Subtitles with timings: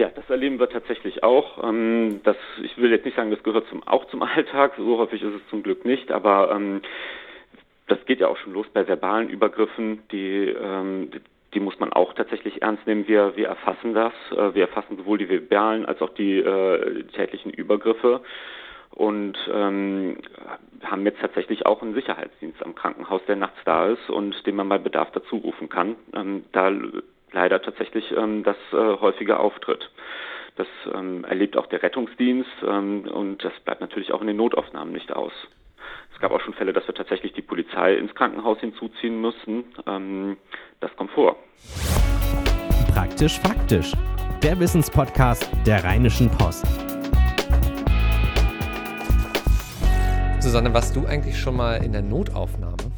[0.00, 1.62] Ja, das erleben wir tatsächlich auch.
[1.62, 5.22] Ähm, das, ich will jetzt nicht sagen, das gehört zum, auch zum Alltag, so häufig
[5.22, 6.80] ist es zum Glück nicht, aber ähm,
[7.86, 11.10] das geht ja auch schon los bei verbalen Übergriffen, die, ähm,
[11.52, 13.08] die muss man auch tatsächlich ernst nehmen.
[13.08, 14.14] Wir, wir erfassen das.
[14.30, 18.22] Äh, wir erfassen sowohl die verbalen als auch die äh, tätlichen Übergriffe
[18.92, 20.16] und ähm,
[20.82, 24.70] haben jetzt tatsächlich auch einen Sicherheitsdienst am Krankenhaus, der nachts da ist und den man
[24.70, 25.96] bei Bedarf dazu rufen kann.
[26.14, 26.72] Ähm, da
[27.32, 29.90] leider tatsächlich ähm, das äh, häufiger auftritt.
[30.56, 34.92] Das ähm, erlebt auch der Rettungsdienst ähm, und das bleibt natürlich auch in den Notaufnahmen
[34.92, 35.32] nicht aus.
[36.12, 39.64] Es gab auch schon Fälle, dass wir tatsächlich die Polizei ins Krankenhaus hinzuziehen mussten.
[39.86, 40.36] Ähm,
[40.80, 41.36] das kommt vor.
[42.92, 43.92] Praktisch faktisch.
[44.42, 46.66] Der Wissenspodcast der Rheinischen Post.
[50.40, 52.89] Susanne, warst du eigentlich schon mal in der Notaufnahme?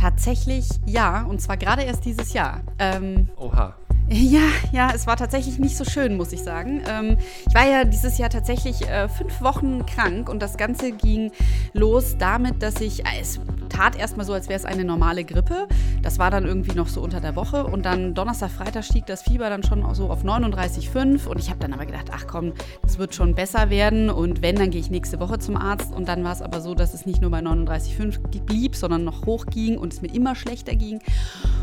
[0.00, 2.62] Tatsächlich ja, und zwar gerade erst dieses Jahr.
[2.78, 3.74] Ähm, Oha.
[4.12, 4.40] Ja,
[4.72, 6.82] ja, es war tatsächlich nicht so schön, muss ich sagen.
[6.88, 11.30] Ähm, ich war ja dieses Jahr tatsächlich äh, fünf Wochen krank und das Ganze ging
[11.74, 13.38] los damit, dass ich, äh, es
[13.80, 15.66] tat erstmal so, als wäre es eine normale Grippe.
[16.02, 19.22] Das war dann irgendwie noch so unter der Woche und dann Donnerstag, Freitag stieg das
[19.22, 22.98] Fieber dann schon so auf 39,5 und ich habe dann aber gedacht, ach komm, das
[22.98, 26.22] wird schon besser werden und wenn, dann gehe ich nächste Woche zum Arzt und dann
[26.24, 29.78] war es aber so, dass es nicht nur bei 39,5 blieb, sondern noch hoch ging
[29.78, 31.00] und es mir immer schlechter ging.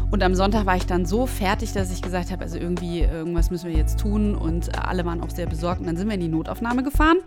[0.10, 3.52] Und am Sonntag war ich dann so fertig, dass ich gesagt habe, also irgendwie, irgendwas
[3.52, 4.36] müssen wir jetzt tun.
[4.36, 5.82] Und alle waren auch sehr besorgt.
[5.82, 7.18] Und dann sind wir in die Notaufnahme gefahren.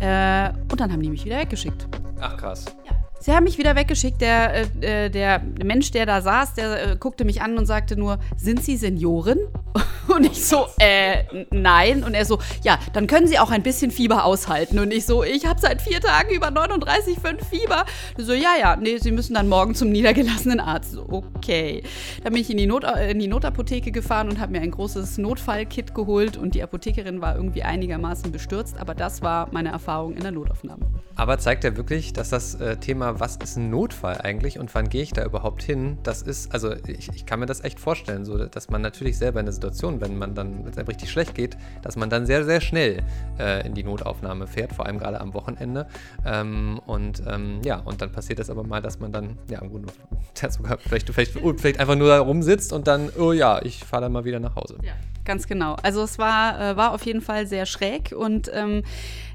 [0.00, 1.86] Äh, und dann haben die mich wieder weggeschickt.
[2.20, 2.64] Ach krass.
[2.84, 3.09] Ja.
[3.22, 4.20] Sie haben mich wieder weggeschickt.
[4.22, 7.96] Der, äh, äh, der Mensch, der da saß, der äh, guckte mich an und sagte
[7.96, 9.38] nur, sind Sie Seniorin?
[10.08, 12.02] Und ich so, äh, nein.
[12.02, 14.78] Und er so, ja, dann können Sie auch ein bisschen Fieber aushalten.
[14.78, 17.84] Und ich so, ich habe seit vier Tagen über 39,5 Fieber.
[18.18, 20.92] Und so, ja, ja, nee, Sie müssen dann morgen zum niedergelassenen Arzt.
[20.92, 21.82] So, okay.
[22.24, 24.72] Dann bin ich in die, Not, äh, in die Notapotheke gefahren und habe mir ein
[24.72, 26.36] großes Notfallkit geholt.
[26.36, 28.78] Und die Apothekerin war irgendwie einigermaßen bestürzt.
[28.78, 30.86] Aber das war meine Erfahrung in der Notaufnahme.
[31.14, 34.88] Aber zeigt ja wirklich, dass das äh, Thema was ist ein Notfall eigentlich und wann
[34.88, 35.98] gehe ich da überhaupt hin?
[36.02, 39.40] Das ist, also ich, ich kann mir das echt vorstellen, so dass man natürlich selber
[39.40, 42.24] in der Situation, wenn man dann, wenn es einem richtig schlecht geht, dass man dann
[42.24, 43.02] sehr, sehr schnell
[43.38, 45.86] äh, in die Notaufnahme fährt, vor allem gerade am Wochenende.
[46.24, 49.82] Ähm, und ähm, ja, und dann passiert das aber mal, dass man dann, ja, gut,
[50.50, 54.12] sogar vielleicht, vielleicht, vielleicht einfach nur da rumsitzt und dann, oh ja, ich fahre dann
[54.12, 54.78] mal wieder nach Hause.
[54.82, 54.94] Ja,
[55.24, 55.76] ganz genau.
[55.82, 58.82] Also es war, äh, war auf jeden Fall sehr schräg und ähm,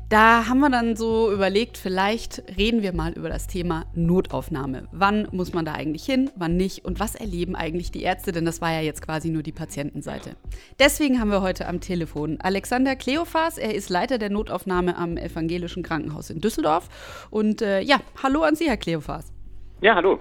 [0.10, 4.88] da haben wir dann so überlegt, vielleicht reden wir mal über das Thema Notaufnahme.
[4.92, 8.46] Wann muss man da eigentlich hin, wann nicht und was erleben eigentlich die Ärzte, denn
[8.46, 10.36] das war ja jetzt quasi nur die Patientenseite.
[10.78, 15.82] Deswegen haben wir heute am Telefon Alexander Kleofas, er ist Leiter der Notaufnahme am Evangelischen
[15.82, 17.28] Krankenhaus in Düsseldorf.
[17.32, 19.34] Und äh, ja, hallo an Sie, Herr Kleofas.
[19.82, 20.20] Ja, hallo.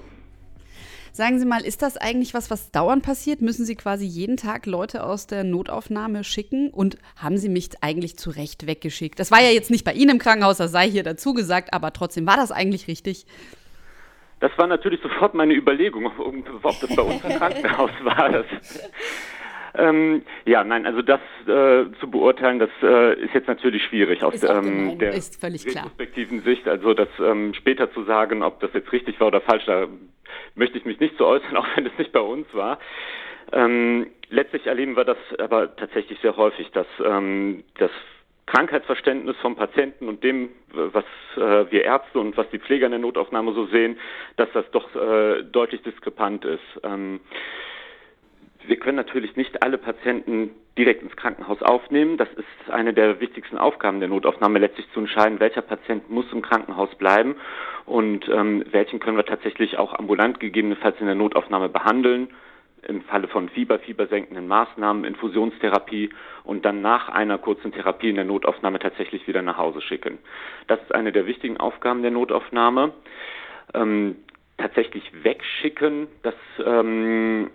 [1.16, 3.40] Sagen Sie mal, ist das eigentlich was, was dauernd passiert?
[3.40, 6.70] Müssen Sie quasi jeden Tag Leute aus der Notaufnahme schicken?
[6.70, 9.20] Und haben Sie mich eigentlich zu Recht weggeschickt?
[9.20, 11.92] Das war ja jetzt nicht bei Ihnen im Krankenhaus, das sei hier dazu gesagt, aber
[11.92, 13.26] trotzdem war das eigentlich richtig?
[14.40, 18.30] Das war natürlich sofort meine Überlegung, ob, das bei uns im Krankenhaus war.
[18.30, 18.46] Das,
[19.76, 24.42] ähm, ja, nein, also das äh, zu beurteilen, das äh, ist jetzt natürlich schwierig aus
[24.42, 26.66] ähm, der retrospektiven Sicht.
[26.66, 29.86] Also das ähm, später zu sagen, ob das jetzt richtig war oder falsch, da
[30.54, 32.78] möchte ich mich nicht zu äußern, auch wenn es nicht bei uns war.
[33.52, 37.90] Ähm, letztlich erleben wir das aber tatsächlich sehr häufig, dass ähm, das
[38.46, 41.04] Krankheitsverständnis vom Patienten und dem, was
[41.36, 43.98] äh, wir Ärzte und was die Pfleger in der Notaufnahme so sehen,
[44.36, 46.60] dass das doch äh, deutlich diskrepant ist.
[46.82, 47.20] Ähm,
[48.66, 52.16] wir können natürlich nicht alle Patienten direkt ins Krankenhaus aufnehmen.
[52.16, 56.42] Das ist eine der wichtigsten Aufgaben der Notaufnahme, letztlich zu entscheiden, welcher Patient muss im
[56.42, 57.36] Krankenhaus bleiben
[57.86, 62.28] und ähm, welchen können wir tatsächlich auch ambulant gegebenenfalls in der Notaufnahme behandeln.
[62.86, 66.10] Im Falle von Fieber, fiebersenkenden Maßnahmen, Infusionstherapie
[66.42, 70.18] und dann nach einer kurzen Therapie in der Notaufnahme tatsächlich wieder nach Hause schicken.
[70.66, 72.92] Das ist eine der wichtigen Aufgaben der Notaufnahme.
[73.72, 74.16] Ähm,
[74.58, 77.50] tatsächlich wegschicken, das ähm,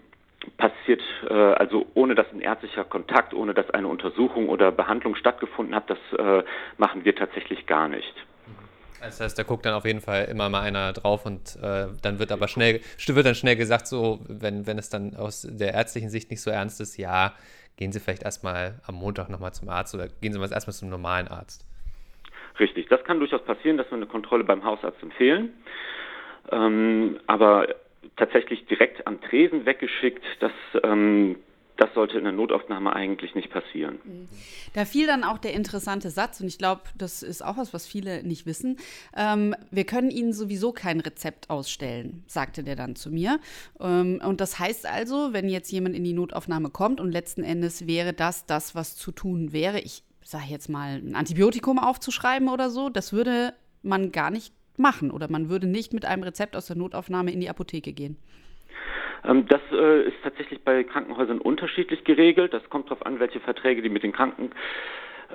[0.57, 5.75] passiert äh, also ohne dass ein ärztlicher Kontakt, ohne dass eine Untersuchung oder Behandlung stattgefunden
[5.75, 6.43] hat, das äh,
[6.77, 8.13] machen wir tatsächlich gar nicht.
[9.01, 12.19] Das heißt, da guckt dann auf jeden Fall immer mal einer drauf und äh, dann
[12.19, 16.09] wird aber schnell, wird dann schnell gesagt, so, wenn, wenn es dann aus der ärztlichen
[16.09, 17.33] Sicht nicht so ernst ist, ja,
[17.77, 20.89] gehen Sie vielleicht erstmal am Montag nochmal zum Arzt oder gehen Sie mal erstmal zum
[20.89, 21.65] normalen Arzt.
[22.59, 25.53] Richtig, das kann durchaus passieren, dass wir eine Kontrolle beim Hausarzt empfehlen.
[26.51, 27.67] Ähm, aber
[28.17, 30.23] tatsächlich direkt am Tresen weggeschickt.
[30.39, 30.51] Das,
[30.83, 31.37] ähm,
[31.77, 33.99] das sollte in der Notaufnahme eigentlich nicht passieren.
[34.03, 34.27] Mhm.
[34.73, 37.87] Da fiel dann auch der interessante Satz, und ich glaube, das ist auch was, was
[37.87, 38.77] viele nicht wissen.
[39.15, 43.39] Ähm, wir können Ihnen sowieso kein Rezept ausstellen, sagte der dann zu mir.
[43.79, 47.87] Ähm, und das heißt also, wenn jetzt jemand in die Notaufnahme kommt und letzten Endes
[47.87, 52.69] wäre das das, was zu tun wäre, ich sage jetzt mal, ein Antibiotikum aufzuschreiben oder
[52.69, 56.67] so, das würde man gar nicht machen oder man würde nicht mit einem Rezept aus
[56.67, 58.17] der Notaufnahme in die Apotheke gehen.
[59.23, 62.53] Ähm, das äh, ist tatsächlich bei Krankenhäusern unterschiedlich geregelt.
[62.53, 64.55] Das kommt darauf an, welche Verträge die mit den Krankenkassen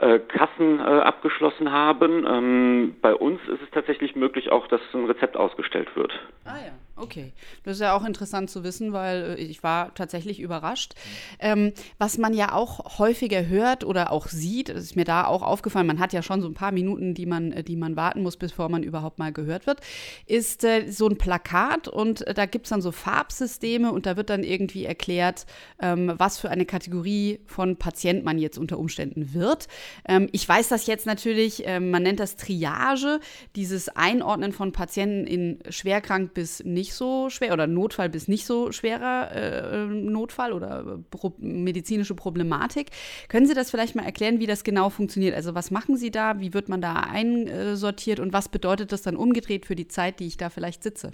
[0.00, 2.26] äh, abgeschlossen haben.
[2.26, 6.12] Ähm, bei uns ist es tatsächlich möglich auch, dass ein Rezept ausgestellt wird.
[6.44, 6.72] Ah ja.
[6.96, 7.32] Okay,
[7.64, 10.94] das ist ja auch interessant zu wissen, weil äh, ich war tatsächlich überrascht.
[11.40, 15.88] Ähm, was man ja auch häufiger hört oder auch sieht, ist mir da auch aufgefallen,
[15.88, 18.36] man hat ja schon so ein paar Minuten, die man, äh, die man warten muss,
[18.36, 19.80] bevor man überhaupt mal gehört wird,
[20.26, 24.16] ist äh, so ein Plakat und äh, da gibt es dann so Farbsysteme und da
[24.16, 25.46] wird dann irgendwie erklärt,
[25.82, 29.66] ähm, was für eine Kategorie von Patient man jetzt unter Umständen wird.
[30.08, 33.20] Ähm, ich weiß das jetzt natürlich, äh, man nennt das Triage,
[33.56, 38.72] dieses Einordnen von Patienten in schwerkrank bis nicht so schwer oder Notfall bis nicht so
[38.72, 42.90] schwerer äh, Notfall oder pro medizinische Problematik.
[43.28, 45.34] Können Sie das vielleicht mal erklären, wie das genau funktioniert?
[45.34, 46.40] Also was machen Sie da?
[46.40, 50.26] Wie wird man da einsortiert und was bedeutet das dann umgedreht für die Zeit, die
[50.26, 51.12] ich da vielleicht sitze?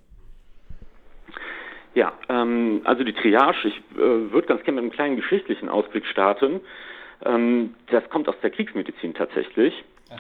[1.95, 6.07] Ja, ähm, also die Triage, ich äh, würde ganz gerne mit einem kleinen geschichtlichen Ausblick
[6.07, 6.61] starten.
[7.25, 9.75] Ähm, das kommt aus der Kriegsmedizin tatsächlich.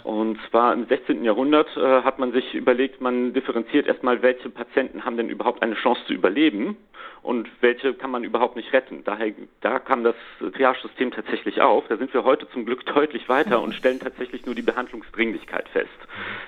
[0.04, 1.24] Und zwar im 16.
[1.24, 5.74] Jahrhundert äh, hat man sich überlegt, man differenziert erstmal, welche Patienten haben denn überhaupt eine
[5.74, 6.76] Chance zu überleben
[7.22, 9.02] und welche kann man überhaupt nicht retten.
[9.04, 11.84] Daher da kam das Triage-System tatsächlich auf.
[11.88, 15.88] Da sind wir heute zum Glück deutlich weiter und stellen tatsächlich nur die Behandlungsdringlichkeit fest.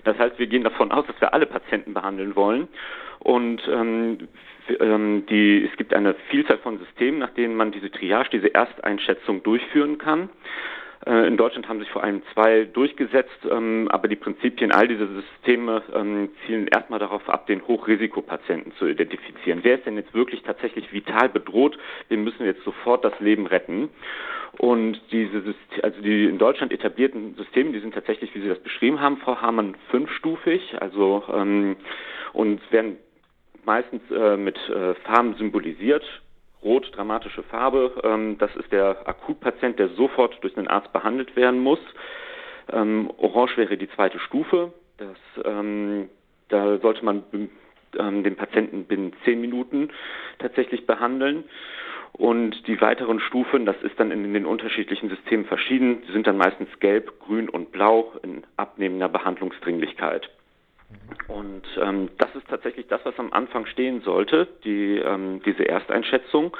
[0.04, 2.68] Das heißt, wir gehen davon aus, dass wir alle Patienten behandeln wollen.
[3.18, 4.28] Und ähm,
[4.80, 9.42] ähm die, es gibt eine Vielzahl von Systemen, nach denen man diese Triage, diese Ersteinschätzung
[9.42, 10.30] durchführen kann.
[11.06, 15.08] Äh, in Deutschland haben sich vor allem zwei durchgesetzt, ähm, aber die Prinzipien all dieser
[15.08, 19.60] Systeme ähm, zielen erstmal darauf ab, den Hochrisikopatienten zu identifizieren.
[19.62, 21.78] Wer ist denn jetzt wirklich tatsächlich vital bedroht?
[22.10, 23.88] Dem müssen wir jetzt sofort das Leben retten.
[24.58, 29.00] Und diese, also die in Deutschland etablierten Systeme, die sind tatsächlich, wie Sie das beschrieben
[29.00, 31.76] haben, Frau Hamann, fünfstufig, also ähm,
[32.34, 32.98] und werden
[33.64, 36.04] meistens äh, mit äh, Farben symbolisiert.
[36.62, 41.60] Rot, dramatische Farbe, ähm, das ist der Akutpatient, der sofort durch einen Arzt behandelt werden
[41.60, 41.80] muss.
[42.72, 44.72] Ähm, Orange wäre die zweite Stufe.
[44.98, 46.08] Das, ähm,
[46.48, 47.24] da sollte man
[47.98, 49.90] ähm, den Patienten binnen zehn Minuten
[50.38, 51.44] tatsächlich behandeln.
[52.12, 56.36] Und die weiteren Stufen, das ist dann in den unterschiedlichen Systemen verschieden, die sind dann
[56.36, 60.28] meistens gelb, grün und blau in abnehmender Behandlungsdringlichkeit.
[61.28, 66.56] Und ähm, das ist tatsächlich das, was am Anfang stehen sollte, die, ähm, diese Ersteinschätzung.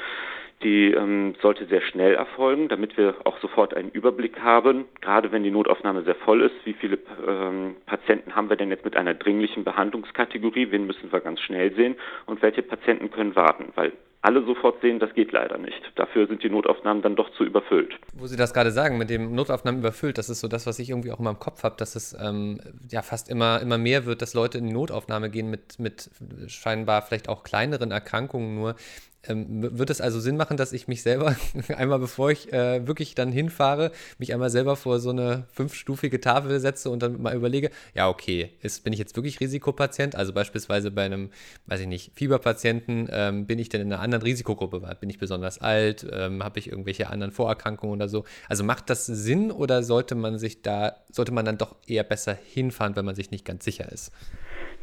[0.62, 5.42] Die ähm, sollte sehr schnell erfolgen, damit wir auch sofort einen Überblick haben, gerade wenn
[5.42, 9.14] die Notaufnahme sehr voll ist, wie viele ähm, Patienten haben wir denn jetzt mit einer
[9.14, 11.96] dringlichen Behandlungskategorie, wen müssen wir ganz schnell sehen?
[12.26, 15.80] Und welche Patienten können warten, weil alle sofort sehen, das geht leider nicht.
[15.96, 17.92] Dafür sind die Notaufnahmen dann doch zu überfüllt.
[18.14, 20.90] Wo Sie das gerade sagen, mit dem Notaufnahmen überfüllt, das ist so das, was ich
[20.90, 24.22] irgendwie auch immer im Kopf habe, dass es ähm, ja fast immer, immer mehr wird,
[24.22, 26.08] dass Leute in die Notaufnahme gehen mit, mit
[26.46, 28.76] scheinbar vielleicht auch kleineren Erkrankungen nur,
[29.28, 31.36] ähm, wird es also Sinn machen, dass ich mich selber
[31.76, 36.58] einmal, bevor ich äh, wirklich dann hinfahre, mich einmal selber vor so eine fünfstufige Tafel
[36.60, 40.16] setze und dann mal überlege, ja, okay, ist, bin ich jetzt wirklich Risikopatient?
[40.16, 41.30] Also beispielsweise bei einem,
[41.66, 44.80] weiß ich nicht, Fieberpatienten, ähm, bin ich denn in einer anderen Risikogruppe?
[45.00, 46.06] Bin ich besonders alt?
[46.10, 48.24] Ähm, Habe ich irgendwelche anderen Vorerkrankungen oder so?
[48.48, 52.34] Also macht das Sinn oder sollte man sich da, sollte man dann doch eher besser
[52.34, 54.12] hinfahren, wenn man sich nicht ganz sicher ist?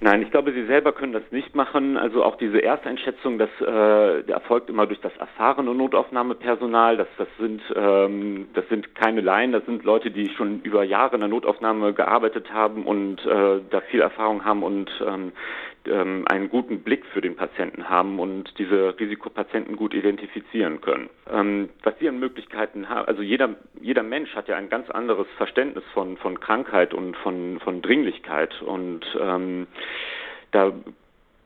[0.02, 1.98] Nein, ich glaube, Sie selber können das nicht machen.
[1.98, 6.96] Also auch diese Ersteinschätzung, das äh, erfolgt immer durch das erfahrene Notaufnahmepersonal.
[6.96, 11.16] Das, das sind ähm, das sind keine Laien, das sind Leute, die schon über Jahre
[11.16, 15.34] in der Notaufnahme gearbeitet haben und äh, da viel Erfahrung haben und ähm,
[15.88, 21.10] ähm, einen guten Blick für den Patienten haben und diese Risikopatienten gut identifizieren können.
[21.32, 25.28] Ähm, was Sie an Möglichkeiten haben, also jeder, jeder Mensch hat ja ein ganz anderes
[25.38, 29.68] Verständnis von, von Krankheit und von, von Dringlichkeit und ähm,
[30.52, 30.74] da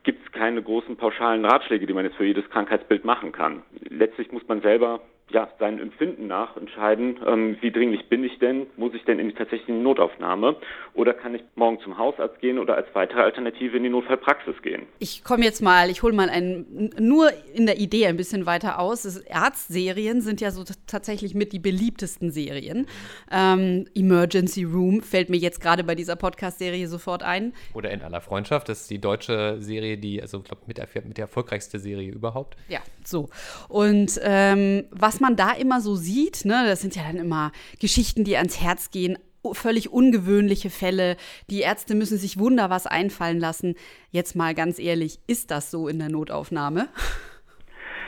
[0.02, 3.62] gibt es keine großen pauschalen Ratschläge, die man jetzt für jedes Krankheitsbild machen kann.
[3.88, 5.00] Letztlich muss man selber
[5.30, 9.28] ja, seinem Empfinden nach entscheiden, ähm, wie dringlich bin ich denn, muss ich denn in
[9.28, 10.56] die tatsächliche Notaufnahme
[10.92, 14.82] oder kann ich morgen zum Hausarzt gehen oder als weitere Alternative in die Notfallpraxis gehen.
[15.00, 18.78] Ich komme jetzt mal, ich hole mal einen, nur in der Idee ein bisschen weiter
[18.78, 19.04] aus.
[19.04, 22.86] Ärztserien sind ja so tatsächlich mit die beliebtesten Serien.
[23.32, 27.54] Ähm, Emergency Room fällt mir jetzt gerade bei dieser Podcast-Serie sofort ein.
[27.72, 30.86] Oder in aller Freundschaft, das ist die deutsche Serie, die, also ich glaube, mit der,
[31.04, 32.56] mit der erfolgreichste Serie überhaupt.
[32.68, 33.30] Ja, so.
[33.68, 37.52] Und ähm, was was man da immer so sieht, ne, das sind ja dann immer
[37.80, 39.16] Geschichten, die ans Herz gehen,
[39.52, 41.16] völlig ungewöhnliche Fälle.
[41.50, 43.76] Die Ärzte müssen sich wunder was einfallen lassen.
[44.10, 46.88] Jetzt mal ganz ehrlich, ist das so in der Notaufnahme?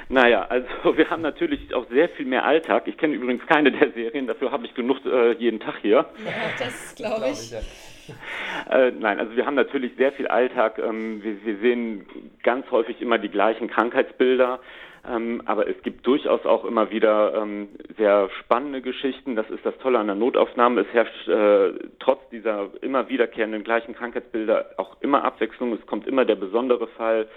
[0.09, 2.89] Naja, also wir haben natürlich auch sehr viel mehr Alltag.
[2.89, 6.07] Ich kenne übrigens keine der Serien, dafür habe ich genug äh, jeden Tag hier.
[6.25, 7.55] Ja, das glaube ich.
[8.69, 10.79] Äh, nein, also wir haben natürlich sehr viel Alltag.
[10.79, 12.07] Ähm, wir, wir, sehen
[12.43, 14.61] ganz häufig immer die gleichen Krankheitsbilder.
[15.09, 19.37] Ähm, aber es gibt durchaus auch immer wieder ähm, sehr spannende Geschichten.
[19.37, 20.81] Das ist das Tolle an der Notaufnahme.
[20.81, 25.73] Es herrscht äh, trotz dieser immer wiederkehrenden gleichen Krankheitsbilder auch immer Abwechslung.
[25.73, 27.29] Es kommt immer der besondere Fall.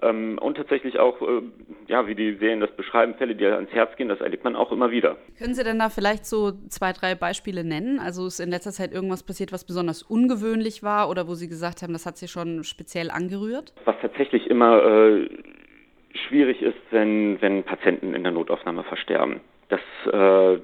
[0.00, 1.42] Ähm, und tatsächlich auch, äh,
[1.86, 4.72] ja, wie die Serien das beschreiben, Fälle, die ans Herz gehen, das erlebt man auch
[4.72, 5.16] immer wieder.
[5.38, 8.00] Können Sie denn da vielleicht so zwei, drei Beispiele nennen?
[8.00, 11.82] Also ist in letzter Zeit irgendwas passiert, was besonders ungewöhnlich war oder wo Sie gesagt
[11.82, 13.74] haben, das hat Sie schon speziell angerührt?
[13.84, 15.28] Was tatsächlich immer äh,
[16.14, 19.40] schwierig ist, wenn, wenn Patienten in der Notaufnahme versterben.
[19.68, 19.80] Das,
[20.12, 20.58] äh,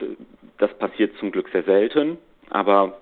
[0.58, 2.18] das passiert zum Glück sehr selten,
[2.50, 2.98] aber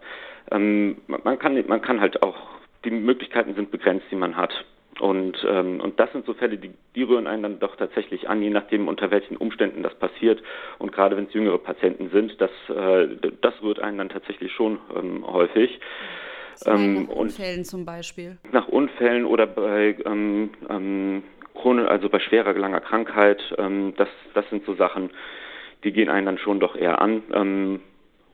[0.50, 2.37] ähm, man, kann, man kann halt auch,
[2.85, 4.65] die Möglichkeiten sind begrenzt, die man hat.
[5.00, 8.43] Und, ähm, und das sind so Fälle, die, die rühren einen dann doch tatsächlich an,
[8.43, 10.43] je nachdem, unter welchen Umständen das passiert.
[10.79, 13.09] Und gerade wenn es jüngere Patienten sind, das, äh,
[13.43, 15.81] das rührt einen dann tatsächlich schon ähm, häufig.
[16.65, 18.38] Ähm, nach Unfällen zum Beispiel.
[18.53, 21.23] Nach Unfällen oder bei ähm, ähm,
[21.65, 25.11] also bei schwerer langer Krankheit, ähm, das, das sind so Sachen,
[25.85, 27.23] die gehen einen dann schon doch eher an.
[27.33, 27.81] Ähm,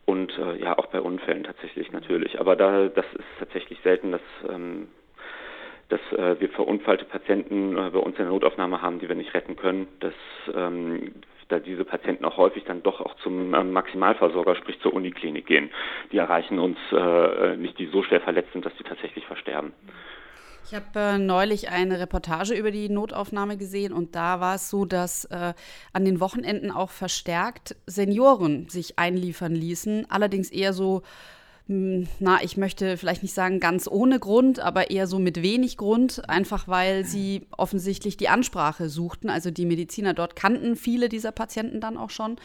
[0.04, 2.40] und äh, ja, auch bei Unfällen tatsächlich natürlich.
[2.40, 4.88] Aber da, das ist tatsächlich selten, dass, ähm,
[5.88, 9.32] dass äh, wir verunfallte Patienten äh, bei uns in der Notaufnahme haben, die wir nicht
[9.34, 9.86] retten können.
[10.00, 10.14] Dass
[10.54, 11.12] ähm,
[11.48, 15.70] da diese Patienten auch häufig dann doch auch zum ähm, Maximalversorger, sprich zur Uniklinik gehen.
[16.10, 19.72] Die erreichen uns äh, nicht, die so schwer verletzt sind, dass sie tatsächlich versterben.
[20.64, 24.84] Ich habe äh, neulich eine Reportage über die Notaufnahme gesehen und da war es so,
[24.84, 25.54] dass äh,
[25.92, 31.02] an den Wochenenden auch verstärkt Senioren sich einliefern ließen, allerdings eher so
[31.68, 36.28] na, ich möchte vielleicht nicht sagen ganz ohne Grund, aber eher so mit wenig Grund,
[36.28, 39.30] einfach weil sie offensichtlich die Ansprache suchten.
[39.30, 42.36] Also die Mediziner dort kannten viele dieser Patienten dann auch schon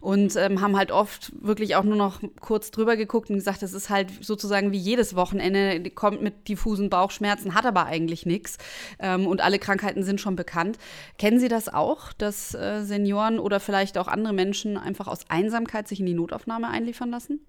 [0.00, 3.74] und ähm, haben halt oft wirklich auch nur noch kurz drüber geguckt und gesagt, das
[3.74, 8.58] ist halt sozusagen wie jedes Wochenende, kommt mit diffusen Bauchschmerzen, hat aber eigentlich nichts
[8.98, 10.78] ähm, und alle Krankheiten sind schon bekannt.
[11.16, 15.86] Kennen Sie das auch, dass äh, Senioren oder vielleicht auch andere Menschen einfach aus Einsamkeit
[15.86, 17.40] sich in die Notaufnahme einliefern lassen?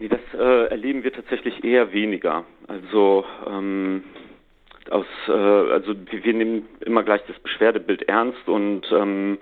[0.00, 2.44] Nee, das äh, erleben wir tatsächlich eher weniger.
[2.66, 4.02] Also ähm,
[4.88, 9.38] aus, äh, also wir, nehmen immer gleich das Beschwerdebild ernst und ähm,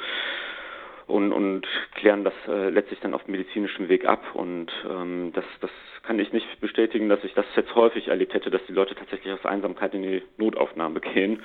[1.07, 4.35] und, und klären das äh, letztlich dann auf medizinischem Weg ab.
[4.35, 5.71] Und ähm, das, das
[6.03, 9.33] kann ich nicht bestätigen, dass ich das jetzt häufig erlebt hätte, dass die Leute tatsächlich
[9.33, 11.43] aus Einsamkeit in die Notaufnahme gehen.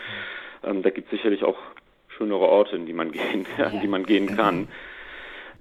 [0.63, 1.57] Ähm, da gibt es sicherlich auch
[2.17, 4.67] schönere Orte, in die man gehen, an die man gehen kann.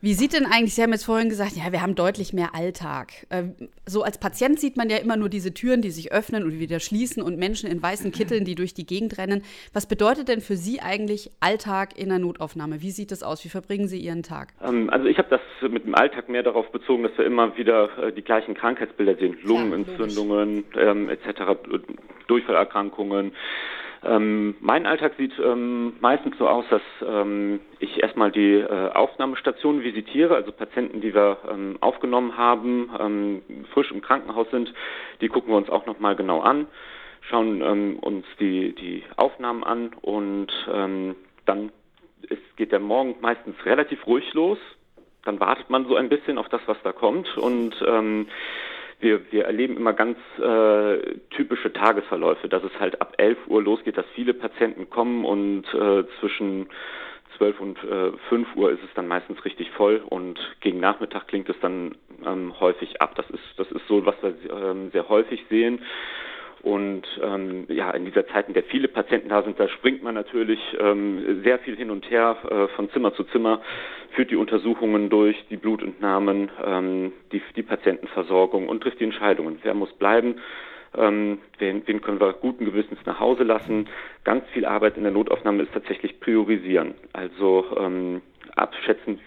[0.04, 3.12] Wie sieht denn eigentlich, Sie haben jetzt vorhin gesagt, ja, wir haben deutlich mehr Alltag.
[3.30, 3.54] Ähm,
[3.86, 6.80] so als Patient sieht man ja immer nur diese Türen, die sich öffnen und wieder
[6.80, 9.44] schließen und Menschen in weißen Kitteln, die durch die Gegend rennen.
[9.72, 12.82] Was bedeutet denn für Sie eigentlich Alltag in der Notaufnahme?
[12.82, 13.44] Wie sieht das aus?
[13.44, 14.54] Wie verbringen Sie Ihren Tag?
[14.60, 17.96] Ähm, also ich habe das mit dem Alltag mehr darauf bezogen, dass wir immer wieder
[17.98, 19.38] äh, die gleichen Krankheitsbilder sehen.
[19.44, 21.42] Lungenentzündungen ähm, etc.,
[22.26, 23.30] Durchfallerkrankungen.
[24.04, 29.82] Ähm, mein Alltag sieht ähm, meistens so aus, dass ähm, ich erstmal die äh, Aufnahmestation
[29.82, 33.42] visitiere, also Patienten, die wir ähm, aufgenommen haben, ähm,
[33.72, 34.74] frisch im Krankenhaus sind,
[35.20, 36.66] die gucken wir uns auch nochmal genau an,
[37.20, 40.48] schauen ähm, uns die, die Aufnahmen an und
[41.44, 41.70] dann
[42.28, 44.58] ist, geht der Morgen meistens relativ ruhig los.
[45.24, 47.74] Dann wartet man so ein bisschen auf das, was da kommt und
[49.02, 53.96] wir, wir erleben immer ganz äh, typische Tagesverläufe, dass es halt ab 11 Uhr losgeht,
[53.96, 56.68] dass viele Patienten kommen und äh, zwischen
[57.36, 61.48] 12 und äh, 5 Uhr ist es dann meistens richtig voll und gegen Nachmittag klingt
[61.48, 63.14] es dann ähm, häufig ab.
[63.16, 65.80] Das ist, das ist so, was wir ähm, sehr häufig sehen.
[66.62, 70.14] Und ähm, ja, in dieser Zeit, in der viele Patienten da sind, da springt man
[70.14, 73.60] natürlich ähm, sehr viel hin und her äh, von Zimmer zu Zimmer,
[74.12, 79.58] führt die Untersuchungen durch, die Blutentnahmen, ähm, die, die Patientenversorgung und trifft die Entscheidungen.
[79.62, 80.36] Wer muss bleiben?
[80.96, 83.88] Ähm, wen, wen können wir guten Gewissens nach Hause lassen?
[84.22, 86.94] Ganz viel Arbeit in der Notaufnahme ist tatsächlich priorisieren.
[87.12, 88.22] Also ähm,
[88.54, 89.18] abschätzen,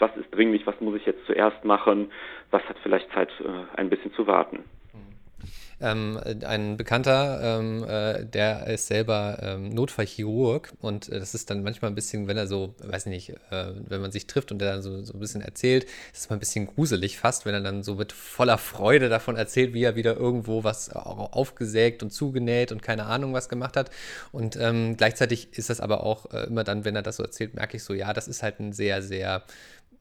[0.00, 2.10] was ist dringlich, was muss ich jetzt zuerst machen,
[2.50, 4.64] was hat vielleicht Zeit, äh, ein bisschen zu warten.
[5.82, 11.62] Ähm, ein Bekannter, ähm, äh, der ist selber ähm, Notfallchirurg und äh, das ist dann
[11.62, 14.72] manchmal ein bisschen, wenn er so, weiß nicht, äh, wenn man sich trifft und der
[14.72, 17.62] dann so, so ein bisschen erzählt, ist es mal ein bisschen gruselig fast, wenn er
[17.62, 22.72] dann so mit voller Freude davon erzählt, wie er wieder irgendwo was aufgesägt und zugenäht
[22.72, 23.90] und keine Ahnung was gemacht hat.
[24.32, 27.54] Und ähm, gleichzeitig ist das aber auch äh, immer dann, wenn er das so erzählt,
[27.54, 29.44] merke ich so, ja, das ist halt ein sehr, sehr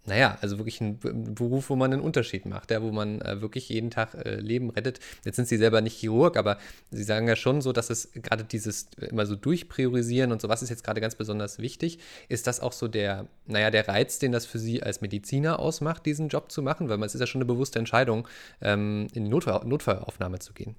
[0.09, 3.69] naja, also wirklich ein Beruf, wo man einen Unterschied macht, ja, wo man äh, wirklich
[3.69, 4.99] jeden Tag äh, Leben rettet.
[5.23, 6.57] Jetzt sind Sie selber nicht Chirurg, aber
[6.89, 10.49] Sie sagen ja schon so, dass es gerade dieses äh, immer so durchpriorisieren und so,
[10.49, 11.99] was ist jetzt gerade ganz besonders wichtig.
[12.27, 16.05] Ist das auch so der, naja, der Reiz, den das für Sie als Mediziner ausmacht,
[16.05, 16.89] diesen Job zu machen?
[16.89, 18.27] Weil es ist ja schon eine bewusste Entscheidung,
[18.61, 20.75] ähm, in die Notfall Notfallaufnahme zu gehen.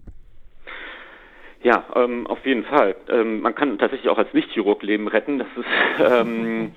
[1.63, 2.97] Ja, ähm, auf jeden Fall.
[3.09, 5.39] Ähm, man kann tatsächlich auch als Nicht-Chirurg Leben retten.
[5.39, 5.67] Das ist
[6.11, 6.73] ähm,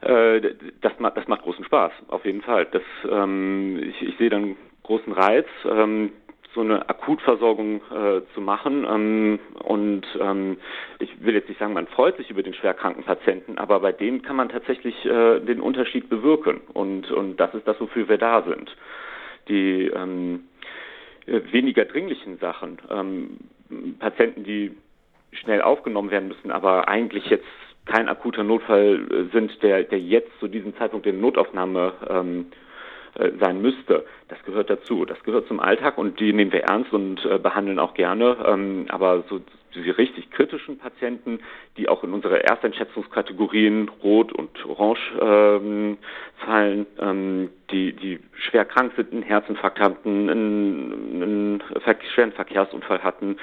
[0.00, 0.40] äh,
[0.80, 2.66] das, das macht großen Spaß, auf jeden Fall.
[2.70, 6.12] Das, ähm, ich, ich sehe dann großen Reiz, ähm,
[6.54, 8.86] so eine Akutversorgung äh, zu machen.
[8.88, 10.56] Ähm, und ähm,
[10.98, 14.22] ich will jetzt nicht sagen, man freut sich über den schwerkranken Patienten, aber bei dem
[14.22, 16.60] kann man tatsächlich äh, den Unterschied bewirken.
[16.72, 18.74] Und, und das ist das, wofür wir da sind.
[19.48, 20.44] Die ähm,
[21.26, 23.36] äh, weniger dringlichen Sachen, ähm,
[23.98, 24.72] Patienten, die
[25.32, 27.44] schnell aufgenommen werden müssen, aber eigentlich jetzt
[27.88, 32.46] kein akuter Notfall äh, sind, der, der jetzt zu diesem Zeitpunkt in Notaufnahme ähm,
[33.14, 34.04] äh, sein müsste.
[34.28, 35.04] Das gehört dazu.
[35.04, 38.36] Das gehört zum Alltag und die nehmen wir ernst und äh, behandeln auch gerne.
[38.46, 39.40] Ähm, aber so
[39.74, 41.40] diese richtig kritischen Patienten,
[41.76, 45.98] die auch in unsere Ersteinschätzungskategorien Rot und Orange ähm,
[46.44, 51.62] fallen, ähm, die, die schwer krank sind, einen Herzinfarkt hatten, einen, einen
[52.14, 53.36] schweren Verkehrsunfall hatten,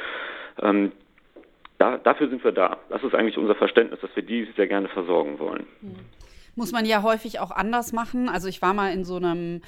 [0.61, 0.91] ähm,
[1.77, 2.77] da, dafür sind wir da.
[2.89, 5.65] Das ist eigentlich unser Verständnis, dass wir die sehr gerne versorgen wollen.
[5.81, 5.95] Mhm.
[6.55, 8.29] Muss man ja häufig auch anders machen.
[8.29, 9.61] Also ich war mal in so einem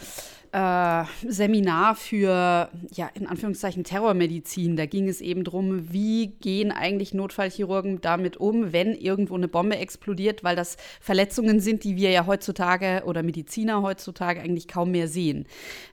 [0.58, 4.76] äh, Seminar für, ja, in Anführungszeichen Terrormedizin.
[4.76, 9.78] Da ging es eben darum, wie gehen eigentlich Notfallchirurgen damit um, wenn irgendwo eine Bombe
[9.78, 15.08] explodiert, weil das Verletzungen sind, die wir ja heutzutage oder Mediziner heutzutage eigentlich kaum mehr
[15.08, 15.46] sehen.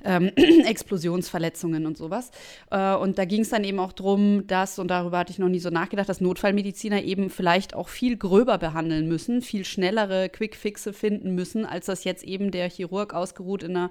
[0.02, 0.30] Ähm,
[0.64, 2.30] Explosionsverletzungen und sowas.
[2.70, 5.50] Äh, und da ging es dann eben auch darum, dass, und darüber hatte ich noch
[5.50, 10.94] nie so nachgedacht, dass Notfallmediziner eben vielleicht auch viel gröber behandeln müssen, viel schnellere Quickfixe
[10.94, 13.90] finden müssen, als das jetzt eben der Chirurg ausgeruht in einer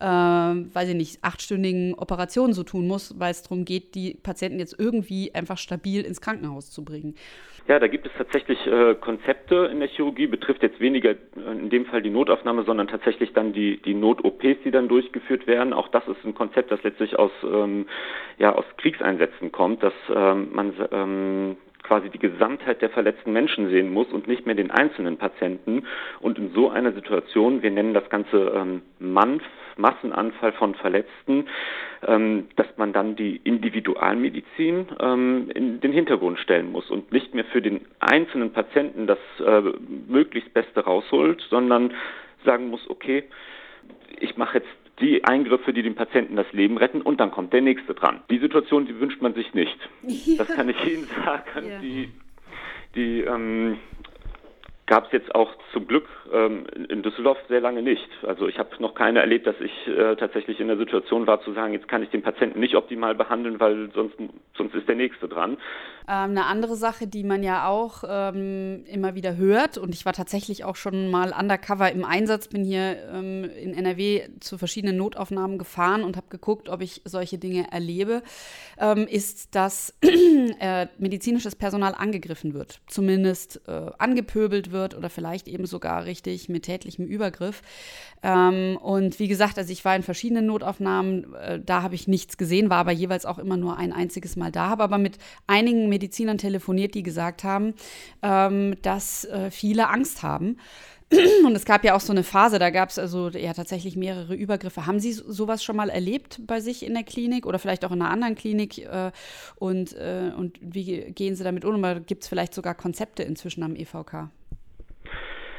[0.00, 4.58] äh, weiß ich nicht, achtstündigen Operationen so tun muss, weil es darum geht, die Patienten
[4.58, 7.14] jetzt irgendwie einfach stabil ins Krankenhaus zu bringen.
[7.66, 11.70] Ja, da gibt es tatsächlich äh, Konzepte in der Chirurgie, betrifft jetzt weniger äh, in
[11.70, 15.72] dem Fall die Notaufnahme, sondern tatsächlich dann die, die Not-OPs, die dann durchgeführt werden.
[15.72, 17.86] Auch das ist ein Konzept, das letztlich aus, ähm,
[18.36, 23.92] ja, aus Kriegseinsätzen kommt, dass ähm, man ähm, quasi die Gesamtheit der verletzten Menschen sehen
[23.92, 25.86] muss und nicht mehr den einzelnen Patienten.
[26.20, 29.42] Und in so einer Situation, wir nennen das Ganze ähm, MANF,
[29.76, 31.46] Massenanfall von Verletzten,
[32.06, 37.44] ähm, dass man dann die Individualmedizin ähm, in den Hintergrund stellen muss und nicht mehr
[37.44, 39.62] für den einzelnen Patienten das äh,
[40.08, 41.92] möglichst Beste rausholt, sondern
[42.44, 43.24] sagen muss, okay,
[44.20, 47.60] ich mache jetzt die Eingriffe, die dem Patienten das Leben retten und dann kommt der
[47.60, 48.22] nächste dran.
[48.30, 49.78] Die Situation, die wünscht man sich nicht.
[50.02, 50.34] Ja.
[50.44, 51.68] Das kann ich Ihnen sagen.
[51.68, 51.78] Ja.
[51.80, 52.10] Die,
[52.94, 53.78] die ähm,
[54.86, 58.06] gab es jetzt auch zum Glück ähm, in Düsseldorf sehr lange nicht.
[58.22, 61.54] Also ich habe noch keine erlebt, dass ich äh, tatsächlich in der Situation war zu
[61.54, 64.14] sagen, jetzt kann ich den Patienten nicht optimal behandeln, weil sonst,
[64.56, 65.52] sonst ist der nächste dran.
[66.06, 70.12] Ähm, eine andere Sache, die man ja auch ähm, immer wieder hört, und ich war
[70.12, 75.56] tatsächlich auch schon mal undercover im Einsatz, bin hier ähm, in NRW zu verschiedenen Notaufnahmen
[75.56, 78.22] gefahren und habe geguckt, ob ich solche Dinge erlebe,
[78.78, 79.98] ähm, ist, dass
[80.60, 86.50] äh, medizinisches Personal angegriffen wird, zumindest äh, angepöbelt wird wird oder vielleicht eben sogar richtig
[86.50, 87.62] mit tätlichem Übergriff.
[88.22, 92.36] Ähm, und wie gesagt, also ich war in verschiedenen Notaufnahmen, äh, da habe ich nichts
[92.36, 95.88] gesehen, war aber jeweils auch immer nur ein einziges Mal da, habe aber mit einigen
[95.88, 97.72] Medizinern telefoniert, die gesagt haben,
[98.22, 100.58] ähm, dass äh, viele Angst haben.
[101.44, 104.34] Und es gab ja auch so eine Phase, da gab es also ja tatsächlich mehrere
[104.34, 104.86] Übergriffe.
[104.86, 108.00] Haben Sie sowas schon mal erlebt bei sich in der Klinik oder vielleicht auch in
[108.00, 108.78] einer anderen Klinik?
[108.78, 109.12] Äh,
[109.56, 111.82] und, äh, und wie gehen Sie damit um?
[112.06, 114.30] Gibt es vielleicht sogar Konzepte inzwischen am EVK?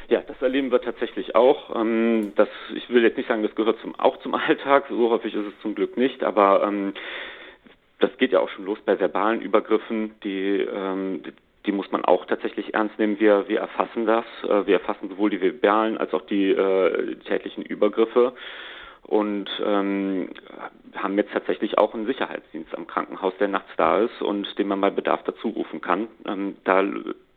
[0.08, 1.74] Ja, das erleben wir tatsächlich auch.
[1.74, 5.34] Ähm, das, ich will jetzt nicht sagen, das gehört zum, auch zum Alltag, so häufig
[5.34, 6.94] ist es zum Glück nicht, aber ähm,
[7.98, 11.32] das geht ja auch schon los bei verbalen Übergriffen, die, ähm, die,
[11.64, 13.18] die muss man auch tatsächlich ernst nehmen.
[13.18, 14.24] Wir, wir erfassen das.
[14.44, 18.34] Äh, wir erfassen sowohl die verbalen als auch die äh, tätlichen Übergriffe
[19.02, 20.30] und ähm,
[20.94, 24.80] haben jetzt tatsächlich auch einen Sicherheitsdienst am Krankenhaus, der nachts da ist und den man
[24.80, 26.08] bei Bedarf dazu rufen kann.
[26.26, 26.84] Ähm, da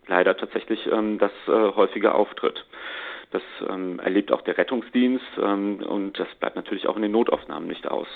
[0.10, 2.66] leider tatsächlich ähm, das äh, häufige auftritt.
[3.32, 7.68] Das ähm, erlebt auch der Rettungsdienst ähm, und das bleibt natürlich auch in den Notaufnahmen
[7.68, 8.08] nicht aus.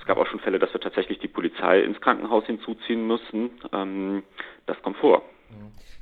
[0.00, 3.50] es gab auch schon Fälle, dass wir tatsächlich die Polizei ins Krankenhaus hinzuziehen mussten.
[3.72, 4.22] Ähm,
[4.66, 5.22] das kommt vor.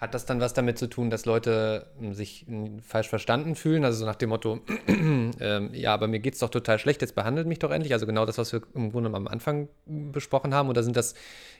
[0.00, 3.84] Hat das dann was damit zu tun, dass Leute hm, sich hm, falsch verstanden fühlen?
[3.84, 7.16] Also so nach dem Motto, ähm, ja, aber mir geht es doch total schlecht, jetzt
[7.16, 7.92] behandelt mich doch endlich.
[7.92, 10.68] Also genau das, was wir im Grunde am Anfang besprochen haben.
[10.68, 11.14] Oder sind das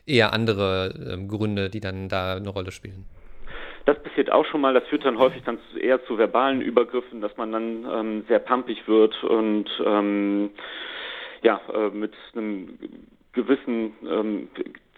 [0.06, 3.06] eher andere ähm, Gründe, die dann da eine Rolle spielen?
[3.88, 4.74] Das passiert auch schon mal.
[4.74, 8.86] Das führt dann häufig dann eher zu verbalen Übergriffen, dass man dann ähm, sehr pampig
[8.86, 10.50] wird und ähm,
[11.40, 12.78] ja, äh, mit einem
[13.32, 14.48] gewissen, ähm,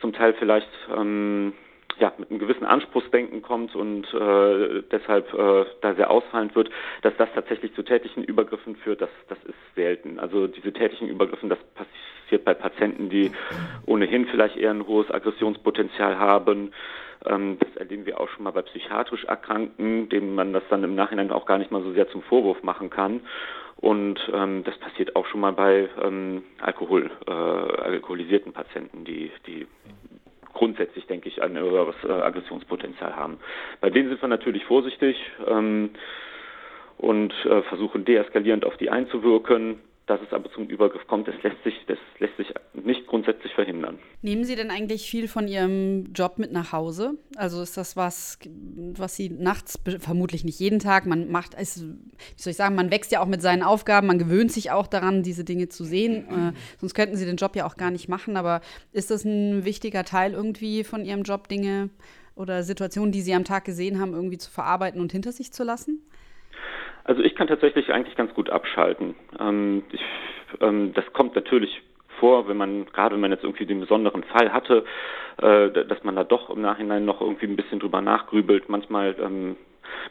[0.01, 1.53] zum Teil vielleicht ähm,
[1.99, 6.71] ja, mit einem gewissen Anspruchsdenken kommt und äh, deshalb äh, da sehr ausfallend wird,
[7.03, 10.19] dass das tatsächlich zu tätlichen Übergriffen führt, das, das ist selten.
[10.19, 13.33] Also diese tätlichen Übergriffen, das passiert bei Patienten, die
[13.87, 16.73] ohnehin vielleicht eher ein hohes Aggressionspotenzial haben.
[17.27, 20.95] Ähm, das erleben wir auch schon mal bei psychiatrisch Erkrankten, denen man das dann im
[20.95, 23.21] Nachhinein auch gar nicht mal so sehr zum Vorwurf machen kann.
[23.77, 29.67] Und ähm, das passiert auch schon mal bei ähm, Alkohol, äh, alkoholisierten Patienten, die, die
[30.61, 33.39] grundsätzlich, denke ich, ein höheres äh, Aggressionspotenzial haben.
[33.81, 35.17] Bei denen sind wir natürlich vorsichtig
[35.49, 35.89] ähm,
[36.99, 41.63] und äh, versuchen deeskalierend auf die einzuwirken dass es aber zum Übergriff kommt, das lässt
[41.63, 44.01] sich, das lässt sich nicht grundsätzlich verhindern.
[44.23, 47.13] Nehmen Sie denn eigentlich viel von Ihrem Job mit nach Hause?
[47.37, 48.37] Also ist das was,
[48.97, 52.91] was Sie nachts, vermutlich nicht jeden Tag, man macht, ist, wie soll ich sagen, man
[52.91, 56.27] wächst ja auch mit seinen Aufgaben, man gewöhnt sich auch daran, diese Dinge zu sehen.
[56.29, 58.37] Äh, sonst könnten Sie den Job ja auch gar nicht machen.
[58.37, 61.91] Aber ist das ein wichtiger Teil irgendwie von Ihrem Job, Dinge
[62.35, 65.63] oder Situationen, die Sie am Tag gesehen haben, irgendwie zu verarbeiten und hinter sich zu
[65.63, 66.03] lassen?
[67.05, 69.15] Also ich kann tatsächlich eigentlich ganz gut abschalten.
[69.39, 70.03] Ähm, ich,
[70.61, 71.83] ähm, das kommt natürlich
[72.19, 74.85] vor, wenn man, gerade wenn man jetzt irgendwie den besonderen Fall hatte,
[75.39, 78.69] äh, dass man da doch im Nachhinein noch irgendwie ein bisschen drüber nachgrübelt.
[78.69, 79.57] Manchmal ähm,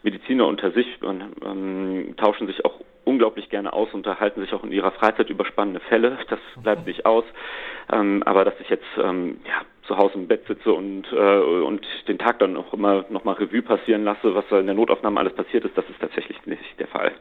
[0.04, 4.92] Mediziner unter sich ähm, tauschen sich auch unglaublich gerne aus, unterhalten sich auch in ihrer
[4.92, 6.18] Freizeit über spannende Fälle.
[6.30, 7.26] Das bleibt nicht aus.
[7.92, 11.86] Ähm, aber dass ich jetzt ähm, ja, zu Hause im Bett sitze und, äh, und
[12.08, 15.65] den Tag dann auch immer nochmal Revue passieren lasse, was in der Notaufnahme alles passiert
[15.65, 17.12] ist, das ist tatsächlich nicht der Fall.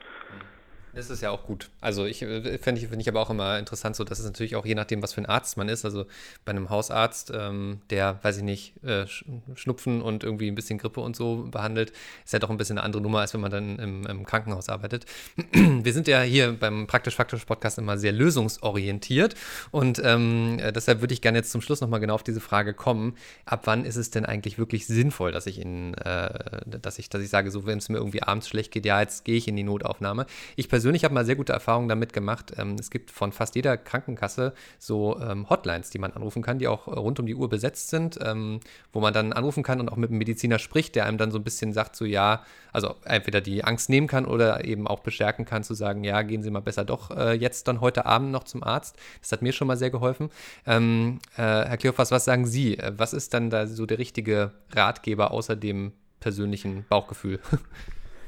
[0.98, 1.70] Das ist ja auch gut.
[1.80, 4.56] Also ich äh, finde ich, find ich aber auch immer interessant, so dass es natürlich
[4.56, 5.84] auch je nachdem, was für ein Arzt man ist.
[5.84, 6.06] Also
[6.44, 9.06] bei einem Hausarzt, ähm, der, weiß ich nicht, äh,
[9.54, 11.92] Schnupfen und irgendwie ein bisschen Grippe und so behandelt,
[12.24, 14.68] ist ja doch ein bisschen eine andere Nummer, als wenn man dann im, im Krankenhaus
[14.68, 15.06] arbeitet.
[15.52, 19.36] Wir sind ja hier beim Praktisch-Faktisch-Podcast immer sehr lösungsorientiert
[19.70, 22.74] und ähm, äh, deshalb würde ich gerne jetzt zum Schluss nochmal genau auf diese Frage
[22.74, 23.16] kommen.
[23.44, 26.30] Ab wann ist es denn eigentlich wirklich sinnvoll, dass ich in, äh,
[26.66, 29.24] dass ich, dass ich sage, so wenn es mir irgendwie abends schlecht geht, ja, jetzt
[29.24, 30.26] gehe ich in die Notaufnahme.
[30.56, 32.54] Ich persönlich persönlich habe mal sehr gute Erfahrungen damit gemacht.
[32.56, 36.66] Ähm, es gibt von fast jeder Krankenkasse so ähm, Hotlines, die man anrufen kann, die
[36.66, 39.96] auch rund um die Uhr besetzt sind, ähm, wo man dann anrufen kann und auch
[39.96, 43.42] mit einem Mediziner spricht, der einem dann so ein bisschen sagt, so ja, also entweder
[43.42, 46.60] die Angst nehmen kann oder eben auch bestärken kann, zu sagen, ja, gehen Sie mal
[46.60, 48.96] besser doch äh, jetzt dann heute Abend noch zum Arzt.
[49.20, 50.30] Das hat mir schon mal sehr geholfen.
[50.64, 52.78] Ähm, äh, Herr Kleofas, was sagen Sie?
[52.78, 57.40] Äh, was ist dann da so der richtige Ratgeber außer dem persönlichen Bauchgefühl?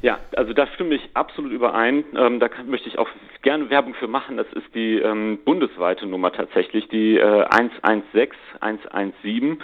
[0.02, 2.04] Ja, also da stimme ich absolut überein.
[2.16, 3.08] Ähm, da kann, möchte ich auch
[3.42, 4.38] gerne Werbung für machen.
[4.38, 9.62] Das ist die ähm, bundesweite Nummer tatsächlich, die äh, 116 117.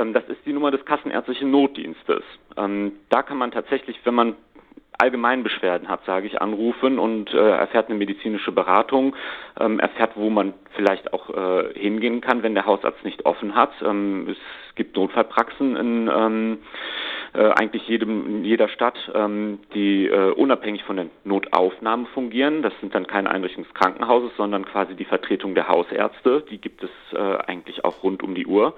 [0.00, 2.22] Ähm, das ist die Nummer des Kassenärztlichen Notdienstes.
[2.56, 4.36] Ähm, da kann man tatsächlich, wenn man
[4.98, 9.14] Allgemeinbeschwerden hat, sage ich, anrufen und äh, erfährt eine medizinische Beratung,
[9.58, 13.72] ähm, erfährt, wo man vielleicht auch äh, hingehen kann, wenn der Hausarzt nicht offen hat.
[13.82, 14.38] Ähm, es
[14.74, 16.58] gibt Notfallpraxen in ähm,
[17.34, 22.62] äh, eigentlich jedem, in jeder Stadt, ähm, die äh, unabhängig von der Notaufnahme fungieren.
[22.62, 26.44] Das sind dann keine Einrichtungen des Krankenhauses, sondern quasi die Vertretung der Hausärzte.
[26.50, 28.74] Die gibt es äh, eigentlich auch rund um die Uhr.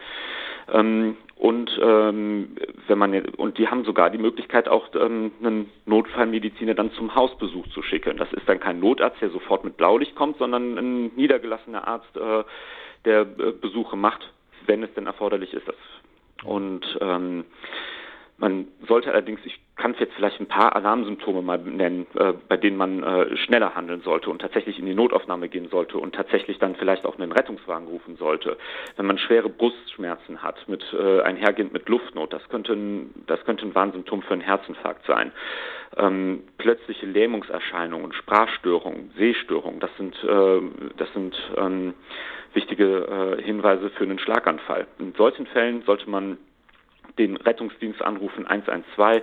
[0.72, 2.56] Ähm, und ähm,
[2.88, 7.68] wenn man und die haben sogar die Möglichkeit auch ähm, einen Notfallmediziner dann zum Hausbesuch
[7.68, 8.16] zu schicken.
[8.16, 12.42] Das ist dann kein Notarzt, der sofort mit Blaulicht kommt, sondern ein niedergelassener Arzt, äh,
[13.04, 14.32] der äh, Besuche macht,
[14.66, 15.68] wenn es denn erforderlich ist.
[16.42, 17.44] Und ähm,
[18.38, 22.76] man sollte allerdings, ich kann jetzt vielleicht ein paar Alarmsymptome mal nennen, äh, bei denen
[22.76, 26.76] man äh, schneller handeln sollte und tatsächlich in die Notaufnahme gehen sollte und tatsächlich dann
[26.76, 28.58] vielleicht auch einen Rettungswagen rufen sollte.
[28.96, 33.66] Wenn man schwere Brustschmerzen hat, mit äh, einhergehend mit Luftnot, das könnte ein, das könnte
[33.66, 35.32] ein Warnsymptom für einen Herzinfarkt sein.
[35.96, 40.60] Ähm, plötzliche Lähmungserscheinungen, Sprachstörungen, Sehstörungen, das sind, äh,
[40.96, 41.94] das sind ähm,
[42.52, 44.86] wichtige äh, Hinweise für einen Schlaganfall.
[44.98, 46.36] In solchen Fällen sollte man
[47.18, 49.22] den Rettungsdienst anrufen 112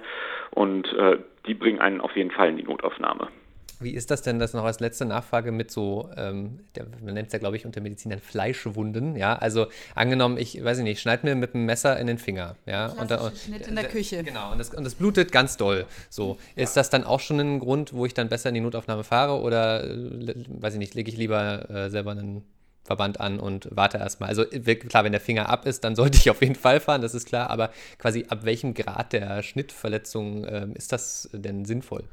[0.52, 3.30] und äh, die bringen einen auf jeden Fall in die Notaufnahme.
[3.80, 7.28] Wie ist das denn, das noch als letzte Nachfrage mit so, ähm, der, man nennt
[7.28, 11.36] es ja, glaube ich, unter Medizinern Fleischwunden, ja, also angenommen, ich weiß nicht, schneid mir
[11.36, 12.88] mit einem Messer in den Finger, ja.
[12.88, 14.24] Und dann, und, Schnitt in der Küche.
[14.24, 16.38] Genau, und das, und das blutet ganz doll, so.
[16.56, 16.64] Ja.
[16.64, 19.42] Ist das dann auch schon ein Grund, wo ich dann besser in die Notaufnahme fahre
[19.42, 22.44] oder, äh, weiß ich nicht, lege ich lieber äh, selber einen
[22.86, 24.30] Verband an und warte erstmal.
[24.30, 27.16] Also klar, wenn der Finger ab ist, dann sollte ich auf jeden Fall fahren, das
[27.16, 27.50] ist klar.
[27.50, 32.04] Aber quasi ab welchem Grad der Schnittverletzung äh, ist das denn sinnvoll?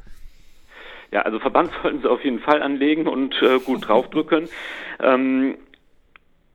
[1.11, 4.49] Ja, also Verband sollten Sie auf jeden Fall anlegen und äh, gut draufdrücken.
[5.01, 5.59] Ähm,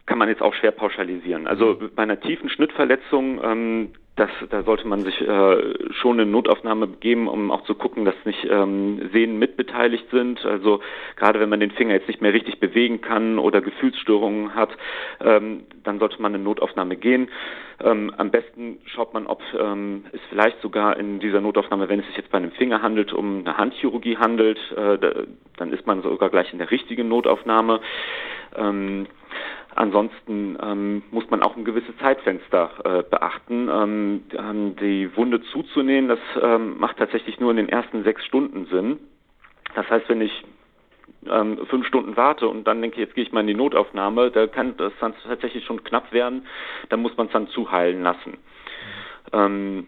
[0.08, 1.48] kann man jetzt auch schwer pauschalisieren.
[1.48, 6.88] Also bei einer tiefen Schnittverletzung ähm, das, da sollte man sich äh, schon eine Notaufnahme
[6.88, 10.44] geben, um auch zu gucken, dass nicht ähm, Sehnen mitbeteiligt sind.
[10.44, 10.82] Also
[11.16, 14.72] gerade wenn man den Finger jetzt nicht mehr richtig bewegen kann oder Gefühlsstörungen hat,
[15.22, 17.30] ähm, dann sollte man in Notaufnahme gehen.
[17.80, 22.08] Ähm, am besten schaut man, ob ähm, es vielleicht sogar in dieser Notaufnahme, wenn es
[22.08, 25.12] sich jetzt bei einem Finger handelt, um eine Handchirurgie handelt, äh, da,
[25.58, 27.82] dann ist man sogar gleich in der richtigen Notaufnahme.
[28.56, 29.06] Ähm,
[29.78, 33.70] Ansonsten ähm, muss man auch ein gewisses Zeitfenster äh, beachten.
[33.72, 38.66] Ähm, ähm, die Wunde zuzunähen, das ähm, macht tatsächlich nur in den ersten sechs Stunden
[38.72, 38.98] Sinn.
[39.76, 40.44] Das heißt, wenn ich
[41.30, 44.48] ähm, fünf Stunden warte und dann denke, jetzt gehe ich mal in die Notaufnahme, da
[44.48, 46.48] kann das dann tatsächlich schon knapp werden.
[46.90, 48.38] Da muss man es dann zuheilen lassen.
[49.32, 49.86] Ähm,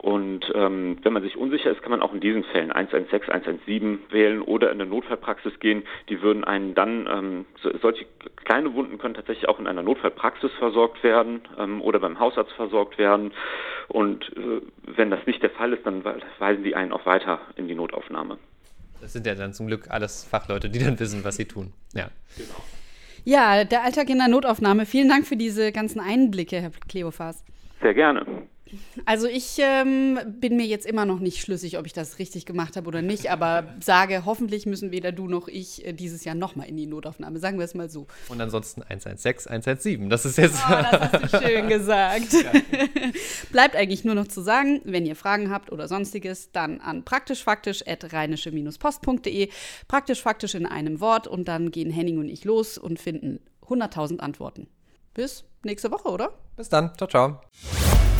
[0.00, 3.98] und ähm, wenn man sich unsicher ist, kann man auch in diesen Fällen 116, 117
[4.08, 5.82] wählen oder in eine Notfallpraxis gehen.
[6.08, 8.06] Die würden einen dann, ähm, so, solche
[8.46, 12.96] kleine Wunden können tatsächlich auch in einer Notfallpraxis versorgt werden ähm, oder beim Hausarzt versorgt
[12.96, 13.32] werden.
[13.88, 17.68] Und äh, wenn das nicht der Fall ist, dann weisen die einen auch weiter in
[17.68, 18.38] die Notaufnahme.
[19.02, 21.74] Das sind ja dann zum Glück alles Fachleute, die dann wissen, was sie tun.
[21.92, 22.08] Ja.
[22.38, 22.64] Genau.
[23.26, 24.86] Ja, der Alltag in der Notaufnahme.
[24.86, 27.44] Vielen Dank für diese ganzen Einblicke, Herr Kleofas.
[27.82, 28.24] Sehr gerne.
[29.04, 32.76] Also ich ähm, bin mir jetzt immer noch nicht schlüssig, ob ich das richtig gemacht
[32.76, 36.68] habe oder nicht, aber sage, hoffentlich müssen weder du noch ich äh, dieses Jahr nochmal
[36.68, 38.06] in die Notaufnahme, sagen wir es mal so.
[38.28, 40.58] Und ansonsten 116, 117, das ist jetzt...
[40.68, 42.34] Oh, das hast du schön gesagt.
[43.52, 49.48] Bleibt eigentlich nur noch zu sagen, wenn ihr Fragen habt oder sonstiges, dann an praktischfaktisch.rheinische-post.de,
[49.88, 54.20] praktisch faktisch in einem Wort und dann gehen Henning und ich los und finden 100.000
[54.20, 54.68] Antworten.
[55.14, 56.32] Bis nächste Woche, oder?
[56.56, 57.40] Bis dann, ciao, ciao.